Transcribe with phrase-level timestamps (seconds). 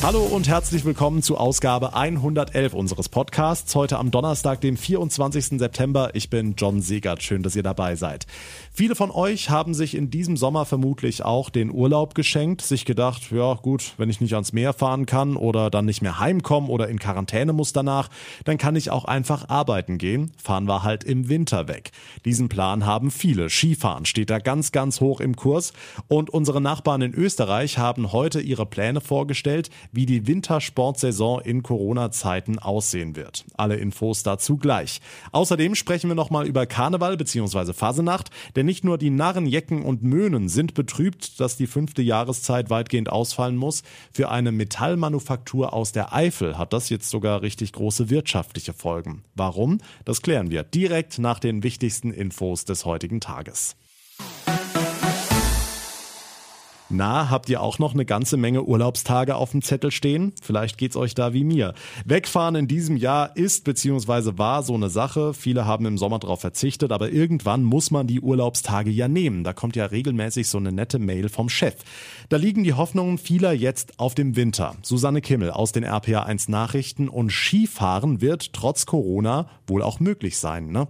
[0.00, 3.74] Hallo und herzlich willkommen zu Ausgabe 111 unseres Podcasts.
[3.74, 5.58] Heute am Donnerstag, dem 24.
[5.58, 6.10] September.
[6.14, 7.20] Ich bin John Segert.
[7.20, 8.28] Schön, dass ihr dabei seid.
[8.72, 13.32] Viele von euch haben sich in diesem Sommer vermutlich auch den Urlaub geschenkt, sich gedacht,
[13.32, 16.88] ja gut, wenn ich nicht ans Meer fahren kann oder dann nicht mehr heimkommen oder
[16.88, 18.08] in Quarantäne muss danach,
[18.44, 20.30] dann kann ich auch einfach arbeiten gehen.
[20.40, 21.90] Fahren wir halt im Winter weg.
[22.24, 23.50] Diesen Plan haben viele.
[23.50, 25.72] Skifahren steht da ganz, ganz hoch im Kurs
[26.06, 32.58] und unsere Nachbarn in Österreich haben heute ihre Pläne vorgestellt, wie die Wintersportsaison in Corona-Zeiten
[32.58, 33.44] aussehen wird.
[33.56, 35.00] Alle Infos dazu gleich.
[35.32, 37.72] Außerdem sprechen wir nochmal über Karneval bzw.
[37.72, 42.70] Fasenacht, denn nicht nur die Narren, Jecken und Möhnen sind betrübt, dass die fünfte Jahreszeit
[42.70, 43.82] weitgehend ausfallen muss.
[44.12, 49.22] Für eine Metallmanufaktur aus der Eifel hat das jetzt sogar richtig große wirtschaftliche Folgen.
[49.34, 49.78] Warum?
[50.04, 53.76] Das klären wir direkt nach den wichtigsten Infos des heutigen Tages.
[56.90, 60.32] Na, habt ihr auch noch eine ganze Menge Urlaubstage auf dem Zettel stehen?
[60.40, 61.74] Vielleicht geht's euch da wie mir.
[62.06, 64.38] Wegfahren in diesem Jahr ist bzw.
[64.38, 65.34] war so eine Sache.
[65.34, 69.44] Viele haben im Sommer darauf verzichtet, aber irgendwann muss man die Urlaubstage ja nehmen.
[69.44, 71.74] Da kommt ja regelmäßig so eine nette Mail vom Chef.
[72.30, 74.74] Da liegen die Hoffnungen vieler jetzt auf dem Winter.
[74.80, 80.38] Susanne Kimmel aus den RPA 1 Nachrichten und Skifahren wird trotz Corona wohl auch möglich
[80.38, 80.88] sein, ne?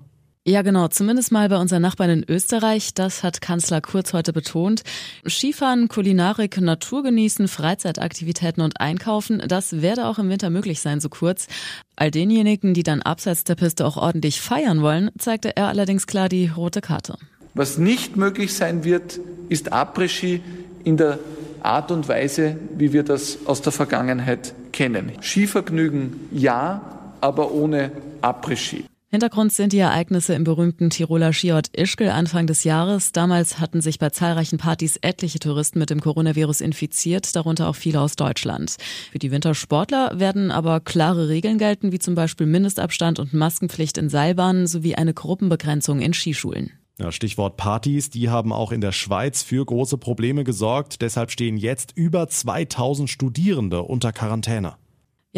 [0.48, 0.88] Ja, genau.
[0.88, 2.94] Zumindest mal bei unseren Nachbarn in Österreich.
[2.94, 4.82] Das hat Kanzler Kurz heute betont.
[5.26, 11.10] Skifahren, Kulinarik, Natur genießen, Freizeitaktivitäten und Einkaufen, das werde auch im Winter möglich sein, so
[11.10, 11.48] kurz.
[11.96, 16.30] All denjenigen, die dann abseits der Piste auch ordentlich feiern wollen, zeigte er allerdings klar
[16.30, 17.18] die rote Karte.
[17.52, 20.40] Was nicht möglich sein wird, ist Après-Ski
[20.82, 21.18] in der
[21.60, 25.12] Art und Weise, wie wir das aus der Vergangenheit kennen.
[25.20, 26.80] Skivergnügen ja,
[27.20, 28.86] aber ohne Après-Ski.
[29.10, 33.10] Hintergrund sind die Ereignisse im berühmten Tiroler Skiort Ischgl Anfang des Jahres.
[33.12, 38.02] Damals hatten sich bei zahlreichen Partys etliche Touristen mit dem Coronavirus infiziert, darunter auch viele
[38.02, 38.76] aus Deutschland.
[39.10, 44.10] Für die Wintersportler werden aber klare Regeln gelten, wie zum Beispiel Mindestabstand und Maskenpflicht in
[44.10, 46.72] Seilbahnen sowie eine Gruppenbegrenzung in Skischulen.
[47.08, 51.00] Stichwort Partys, die haben auch in der Schweiz für große Probleme gesorgt.
[51.00, 54.74] Deshalb stehen jetzt über 2000 Studierende unter Quarantäne.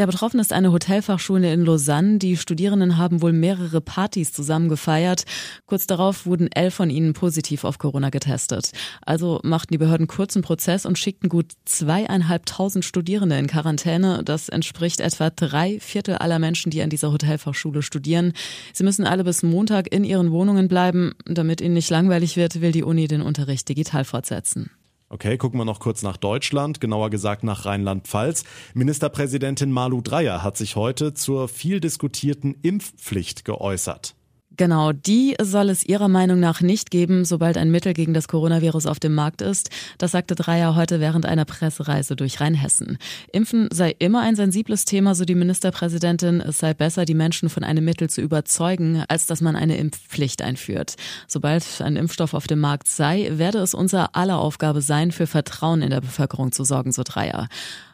[0.00, 2.16] Ja, betroffen ist eine Hotelfachschule in Lausanne.
[2.16, 5.24] Die Studierenden haben wohl mehrere Partys zusammen gefeiert.
[5.66, 8.72] Kurz darauf wurden elf von ihnen positiv auf Corona getestet.
[9.02, 14.22] Also machten die Behörden kurzen Prozess und schickten gut zweieinhalbtausend Studierende in Quarantäne.
[14.24, 18.32] Das entspricht etwa drei Viertel aller Menschen, die an dieser Hotelfachschule studieren.
[18.72, 21.12] Sie müssen alle bis Montag in ihren Wohnungen bleiben.
[21.26, 24.70] Damit ihnen nicht langweilig wird, will die Uni den Unterricht digital fortsetzen.
[25.12, 28.44] Okay, gucken wir noch kurz nach Deutschland, genauer gesagt nach Rheinland-Pfalz.
[28.74, 34.14] Ministerpräsidentin Malu Dreyer hat sich heute zur viel diskutierten Impfpflicht geäußert.
[34.56, 38.86] Genau, die soll es ihrer Meinung nach nicht geben, sobald ein Mittel gegen das Coronavirus
[38.86, 39.70] auf dem Markt ist.
[39.96, 42.98] Das sagte Dreier heute während einer Pressereise durch Rheinhessen.
[43.32, 46.40] Impfen sei immer ein sensibles Thema, so die Ministerpräsidentin.
[46.40, 50.42] Es sei besser, die Menschen von einem Mittel zu überzeugen, als dass man eine Impfpflicht
[50.42, 50.96] einführt.
[51.28, 55.80] Sobald ein Impfstoff auf dem Markt sei, werde es unser aller Aufgabe sein, für Vertrauen
[55.80, 57.48] in der Bevölkerung zu sorgen, so Dreier.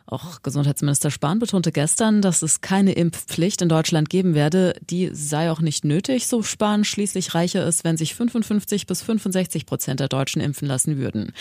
[0.07, 4.75] Auch Gesundheitsminister Spahn betonte gestern, dass es keine Impfpflicht in Deutschland geben werde.
[4.89, 6.85] Die sei auch nicht nötig, so Spahn.
[6.85, 11.33] Schließlich reiche es, wenn sich 55 bis 65 Prozent der Deutschen impfen lassen würden.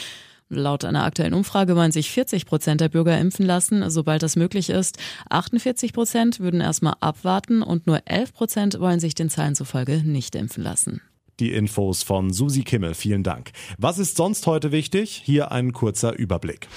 [0.49, 4.69] Laut einer aktuellen Umfrage wollen sich 40 Prozent der Bürger impfen lassen, sobald das möglich
[4.69, 4.97] ist.
[5.29, 10.35] 48 Prozent würden erstmal abwarten und nur 11 Prozent wollen sich den Zahlen zufolge nicht
[10.35, 11.01] impfen lassen.
[11.39, 13.51] Die Infos von Susi Kimmel, vielen Dank.
[13.77, 15.21] Was ist sonst heute wichtig?
[15.23, 16.67] Hier ein kurzer Überblick.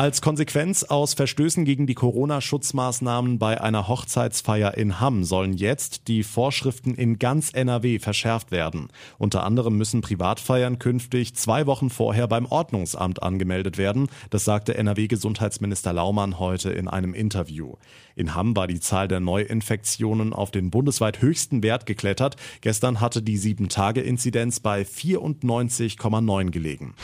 [0.00, 6.22] Als Konsequenz aus Verstößen gegen die Corona-Schutzmaßnahmen bei einer Hochzeitsfeier in Hamm sollen jetzt die
[6.22, 8.88] Vorschriften in ganz NRW verschärft werden.
[9.18, 14.08] Unter anderem müssen Privatfeiern künftig zwei Wochen vorher beim Ordnungsamt angemeldet werden.
[14.30, 17.74] Das sagte NRW-Gesundheitsminister Laumann heute in einem Interview.
[18.16, 22.36] In Hamm war die Zahl der Neuinfektionen auf den bundesweit höchsten Wert geklettert.
[22.62, 26.94] Gestern hatte die 7-Tage-Inzidenz bei 94,9 gelegen.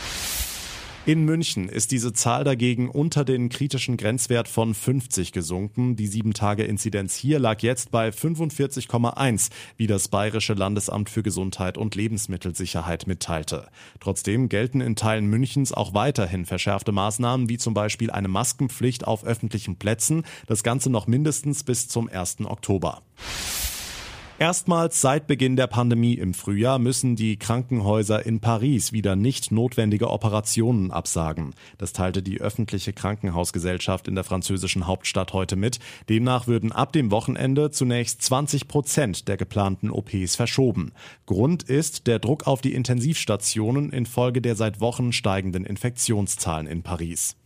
[1.07, 5.95] In München ist diese Zahl dagegen unter den kritischen Grenzwert von 50 gesunken.
[5.95, 13.07] Die 7-Tage-Inzidenz hier lag jetzt bei 45,1, wie das Bayerische Landesamt für Gesundheit und Lebensmittelsicherheit
[13.07, 13.69] mitteilte.
[14.01, 19.23] Trotzdem gelten in Teilen Münchens auch weiterhin verschärfte Maßnahmen, wie zum Beispiel eine Maskenpflicht auf
[19.23, 20.25] öffentlichen Plätzen.
[20.49, 22.39] Das Ganze noch mindestens bis zum 1.
[22.47, 23.03] Oktober.
[24.39, 30.11] Erstmals seit Beginn der Pandemie im Frühjahr müssen die Krankenhäuser in Paris wieder nicht notwendige
[30.11, 31.55] Operationen absagen.
[31.79, 35.79] Das teilte die öffentliche Krankenhausgesellschaft in der französischen Hauptstadt heute mit.
[36.11, 40.93] Demnach würden ab dem Wochenende zunächst 20 Prozent der geplanten OPs verschoben.
[41.25, 47.37] Grund ist der Druck auf die Intensivstationen infolge der seit Wochen steigenden Infektionszahlen in Paris.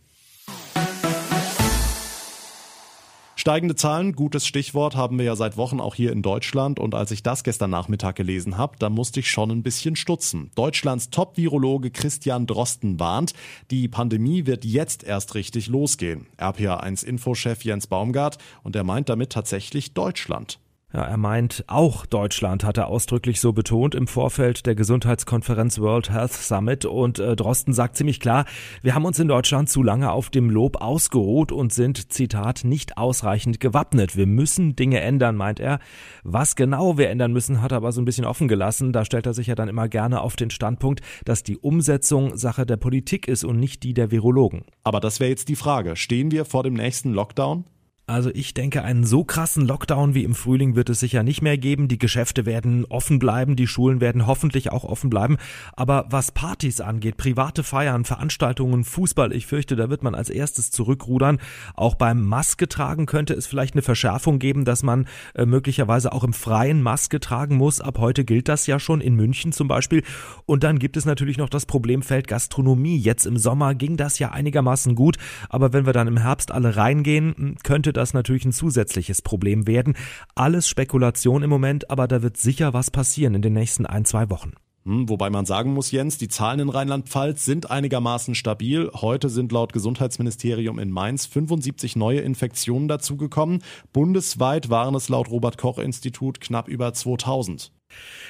[3.41, 6.79] Steigende Zahlen, gutes Stichwort, haben wir ja seit Wochen auch hier in Deutschland.
[6.79, 10.51] Und als ich das gestern Nachmittag gelesen habe, da musste ich schon ein bisschen stutzen.
[10.53, 13.33] Deutschlands Top-Virologe Christian Drosten warnt,
[13.71, 16.27] die Pandemie wird jetzt erst richtig losgehen.
[16.37, 20.59] RPA1-Infochef Jens Baumgart und er meint damit tatsächlich Deutschland.
[20.93, 26.11] Ja, er meint, auch Deutschland hat er ausdrücklich so betont im Vorfeld der Gesundheitskonferenz World
[26.11, 26.83] Health Summit.
[26.83, 28.43] Und äh, Drosten sagt ziemlich klar,
[28.81, 32.97] wir haben uns in Deutschland zu lange auf dem Lob ausgeruht und sind, Zitat, nicht
[32.97, 34.17] ausreichend gewappnet.
[34.17, 35.79] Wir müssen Dinge ändern, meint er.
[36.23, 38.91] Was genau wir ändern müssen, hat er aber so ein bisschen offen gelassen.
[38.91, 42.65] Da stellt er sich ja dann immer gerne auf den Standpunkt, dass die Umsetzung Sache
[42.65, 44.65] der Politik ist und nicht die der Virologen.
[44.83, 45.95] Aber das wäre jetzt die Frage.
[45.95, 47.63] Stehen wir vor dem nächsten Lockdown?
[48.11, 51.57] Also ich denke, einen so krassen Lockdown wie im Frühling wird es sicher nicht mehr
[51.57, 51.87] geben.
[51.87, 55.37] Die Geschäfte werden offen bleiben, die Schulen werden hoffentlich auch offen bleiben.
[55.77, 60.71] Aber was Partys angeht, private Feiern, Veranstaltungen, Fußball, ich fürchte, da wird man als erstes
[60.71, 61.39] zurückrudern.
[61.73, 66.25] Auch beim Maske tragen könnte es vielleicht eine Verschärfung geben, dass man äh, möglicherweise auch
[66.25, 67.79] im Freien Maske tragen muss.
[67.79, 70.03] Ab heute gilt das ja schon in München zum Beispiel.
[70.45, 72.97] Und dann gibt es natürlich noch das Problemfeld Gastronomie.
[72.97, 75.15] Jetzt im Sommer ging das ja einigermaßen gut,
[75.47, 79.67] aber wenn wir dann im Herbst alle reingehen, könnte das das natürlich ein zusätzliches Problem
[79.67, 79.95] werden.
[80.35, 84.29] Alles Spekulation im Moment, aber da wird sicher was passieren in den nächsten ein, zwei
[84.29, 84.53] Wochen.
[84.83, 88.89] Hm, wobei man sagen muss, Jens, die Zahlen in Rheinland-Pfalz sind einigermaßen stabil.
[88.95, 93.61] Heute sind laut Gesundheitsministerium in Mainz 75 neue Infektionen dazugekommen.
[93.93, 97.71] Bundesweit waren es laut Robert Koch Institut knapp über 2000.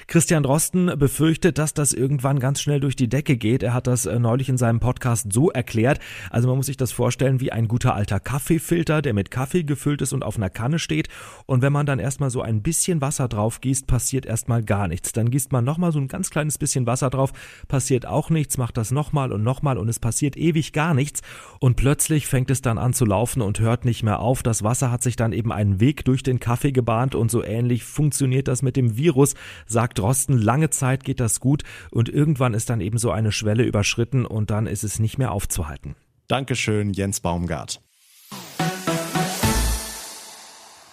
[0.07, 3.63] Christian Drosten befürchtet, dass das irgendwann ganz schnell durch die Decke geht.
[3.63, 5.99] Er hat das äh, neulich in seinem Podcast so erklärt.
[6.29, 10.01] Also man muss sich das vorstellen wie ein guter alter Kaffeefilter, der mit Kaffee gefüllt
[10.01, 11.07] ist und auf einer Kanne steht.
[11.45, 15.13] Und wenn man dann erstmal so ein bisschen Wasser drauf gießt, passiert erstmal gar nichts.
[15.13, 17.31] Dann gießt man nochmal so ein ganz kleines bisschen Wasser drauf,
[17.67, 21.21] passiert auch nichts, macht das nochmal und nochmal und es passiert ewig gar nichts.
[21.59, 24.43] Und plötzlich fängt es dann an zu laufen und hört nicht mehr auf.
[24.43, 27.83] Das Wasser hat sich dann eben einen Weg durch den Kaffee gebahnt und so ähnlich
[27.83, 29.35] funktioniert das mit dem Virus
[29.65, 33.63] sagt Drosten, lange Zeit geht das gut und irgendwann ist dann eben so eine Schwelle
[33.63, 35.95] überschritten und dann ist es nicht mehr aufzuhalten.
[36.27, 37.81] Dankeschön, Jens Baumgart.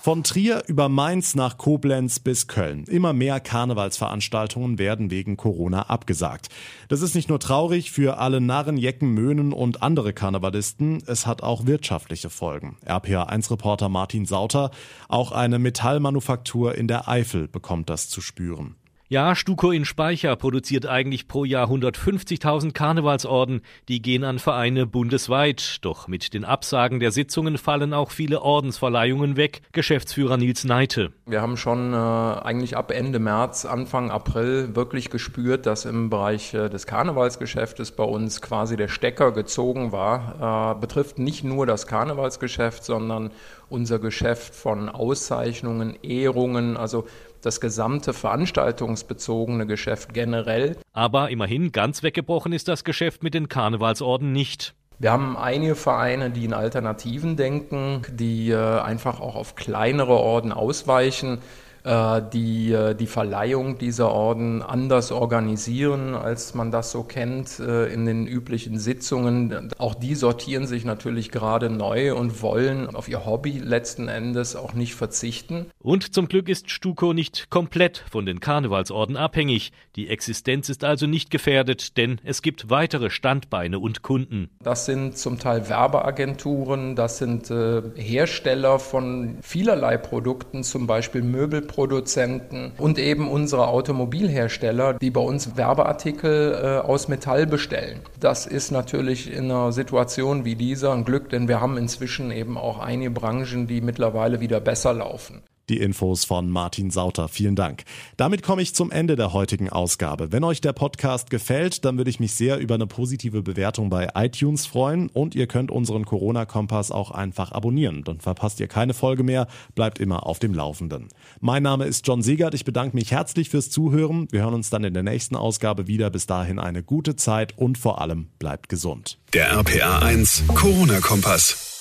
[0.00, 2.84] Von Trier über Mainz nach Koblenz bis Köln.
[2.84, 6.50] Immer mehr Karnevalsveranstaltungen werden wegen Corona abgesagt.
[6.88, 11.42] Das ist nicht nur traurig für alle Narren, Jecken, Möhnen und andere Karnevalisten, es hat
[11.42, 12.76] auch wirtschaftliche Folgen.
[12.86, 14.70] RPA1-Reporter Martin Sauter,
[15.08, 18.76] auch eine Metallmanufaktur in der Eifel bekommt das zu spüren.
[19.10, 23.62] Ja, Stuko in Speicher produziert eigentlich pro Jahr 150.000 Karnevalsorden.
[23.88, 25.78] Die gehen an Vereine bundesweit.
[25.80, 29.62] Doch mit den Absagen der Sitzungen fallen auch viele Ordensverleihungen weg.
[29.72, 31.10] Geschäftsführer Nils Neite.
[31.24, 36.52] Wir haben schon äh, eigentlich ab Ende März, Anfang April wirklich gespürt, dass im Bereich
[36.52, 40.74] äh, des Karnevalsgeschäftes bei uns quasi der Stecker gezogen war.
[40.76, 43.30] Äh, betrifft nicht nur das Karnevalsgeschäft, sondern
[43.70, 47.06] unser Geschäft von Auszeichnungen, Ehrungen, also
[47.42, 50.76] das gesamte veranstaltungsbezogene Geschäft generell.
[50.92, 54.74] Aber immerhin ganz weggebrochen ist das Geschäft mit den Karnevalsorden nicht.
[55.00, 60.52] Wir haben einige Vereine, die in Alternativen denken, die äh, einfach auch auf kleinere Orden
[60.52, 61.38] ausweichen.
[61.84, 67.86] Äh, die äh, die Verleihung dieser Orden anders organisieren, als man das so kennt äh,
[67.86, 69.70] in den üblichen Sitzungen.
[69.78, 74.74] Auch die sortieren sich natürlich gerade neu und wollen auf ihr Hobby letzten Endes auch
[74.74, 75.66] nicht verzichten.
[75.78, 79.72] Und zum Glück ist Stuko nicht komplett von den Karnevalsorden abhängig.
[79.96, 84.50] Die Existenz ist also nicht gefährdet, denn es gibt weitere Standbeine und Kunden.
[84.62, 92.72] Das sind zum Teil Werbeagenturen, das sind Hersteller von vielerlei Produkten, zum Beispiel Möbelprodukten Produzenten
[92.78, 98.00] und eben unsere Automobilhersteller, die bei uns Werbeartikel äh, aus Metall bestellen.
[98.18, 102.58] Das ist natürlich in einer Situation wie dieser ein Glück, denn wir haben inzwischen eben
[102.58, 105.42] auch einige Branchen, die mittlerweile wieder besser laufen.
[105.68, 107.28] Die Infos von Martin Sauter.
[107.28, 107.84] Vielen Dank.
[108.16, 110.32] Damit komme ich zum Ende der heutigen Ausgabe.
[110.32, 114.08] Wenn euch der Podcast gefällt, dann würde ich mich sehr über eine positive Bewertung bei
[114.14, 118.04] iTunes freuen und ihr könnt unseren Corona-Kompass auch einfach abonnieren.
[118.04, 121.08] Dann verpasst ihr keine Folge mehr, bleibt immer auf dem Laufenden.
[121.40, 122.54] Mein Name ist John Siegert.
[122.54, 124.28] Ich bedanke mich herzlich fürs Zuhören.
[124.30, 126.10] Wir hören uns dann in der nächsten Ausgabe wieder.
[126.10, 129.18] Bis dahin eine gute Zeit und vor allem bleibt gesund.
[129.34, 131.77] Der RPA 1 Corona-Kompass.